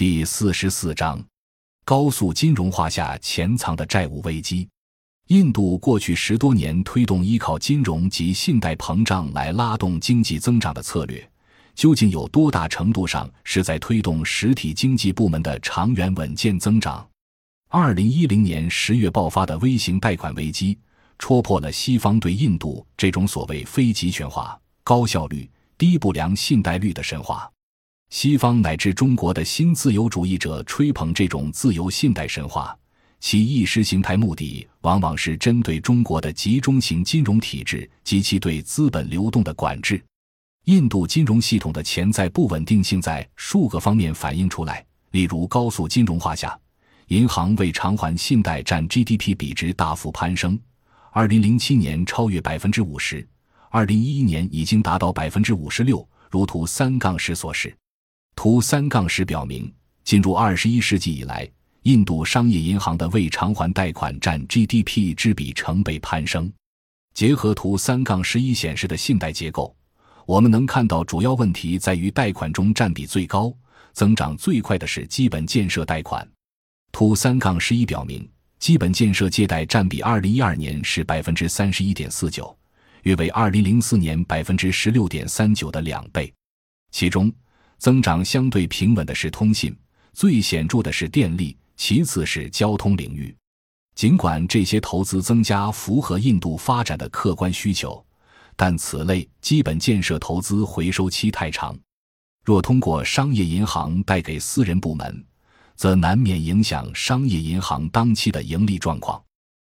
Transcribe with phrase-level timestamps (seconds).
[0.00, 1.22] 第四十四章：
[1.84, 4.66] 高速金融化下潜藏的债务危机。
[5.26, 11.30] 印度过去十多年推动依靠金融及信贷膨胀来拉动经济增长的策略，
[11.74, 17.06] 究竟有多大程度上是在推动实体经济部门的长远稳健增长？
[17.68, 20.78] 二零一零年十月爆发的微型贷款危机，
[21.18, 25.46] 戳破了西方对印度这种所谓非集权化、高效率、
[25.76, 27.46] 低不良信贷率的神话。
[28.10, 32.76] 西方乃至中国的新自由主义者吹捧这种自由信贷神话。
[33.20, 40.02] 其意识形态目的往往是针对中国的集中型金融体制及其对资本流动的管制。
[40.64, 46.58] 印度金融系统的潜在不稳定性在数个方面反映出来，例如高速金融化下，
[47.08, 50.58] 银行为偿还信贷占 GDP 比值大幅攀升
[51.14, 53.26] ，2007年超越百分之五十
[53.70, 56.06] ，2011年已经达到百分之五十六。
[56.30, 57.76] 如图三杠十所示，
[58.42, 59.70] 图三杠十表明，
[60.02, 61.46] 进入二十一世纪以来。
[61.82, 66.50] 印度商业银行的未偿还贷款占 GDP 之比成倍攀升。
[67.12, 69.76] 结合图三杠十一显示的信贷结构，
[70.24, 73.54] 我们能看到主要问题在于贷款中占比最高、
[73.92, 76.26] 增长最快的是基本建设贷款。
[76.92, 78.26] 图三杠十一表明，
[78.58, 82.56] 基本建设借贷占比二零一二年是百分之三十一点四九，
[83.02, 86.32] 约为二零零四年百分之十六点三九的两倍。
[86.90, 87.30] 其中，
[87.80, 89.74] 增长相对平稳的是通信，
[90.12, 91.56] 最显著的是电力。
[91.76, 93.34] 其次是交通领域，
[93.94, 98.04] 尽管这些投资增加符合印度发展的客观需求，
[98.54, 101.74] 但此类基本建设投资回收期太长。
[102.44, 105.24] 若通过商业银行贷给私人部门，
[105.74, 109.18] 则难免影响商业银行当期的盈利状况。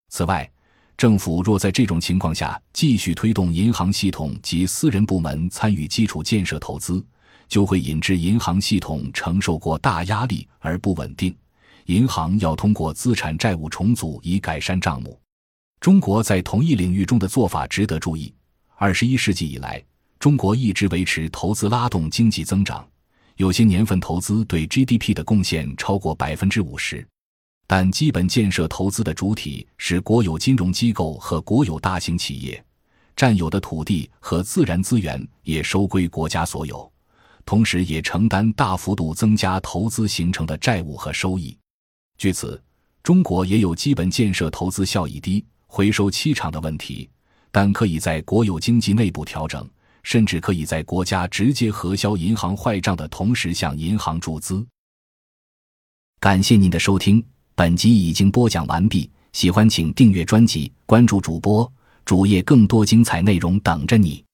[0.07, 0.49] 此外，
[0.95, 7.05] 政府若在这种情况下继续推动银行系统及私人部门参与基础建设投资，
[7.47, 11.35] 就会引致银行系统承受过大压力而不稳定。
[11.85, 15.19] 银行要通过资产债务重组以改善账目。
[15.79, 18.33] 中国在同一领域中的做法值得注意。
[18.75, 19.83] 二十一世纪以来，
[20.19, 22.87] 中国一直维持投资拉动经济增长，
[23.37, 27.07] 有些年份投资对 GDP 的贡献超过百分之五十。
[27.65, 32.63] 但基本建设投资的主体是国有金融机构和国有大型企业，
[33.15, 36.91] 占有的土地和自然资源也收归国家所有，
[37.47, 41.57] 同时也承担大幅度增加投资形成的债务和收益。
[42.17, 42.61] 据此，
[43.01, 47.09] 中国也有基本建设投资效益低、回收期长的问题，
[47.49, 49.65] 但可以在国有经济内部调整，
[50.03, 54.67] 甚至可以在国家直接核销银行坏账的同时向银行注资。
[56.19, 57.23] 感谢您的收听，
[57.55, 59.09] 本集已经播讲完毕。
[59.31, 61.71] 喜欢请订阅专辑，关注主播
[62.03, 64.26] 主页，更多精彩内容等着你。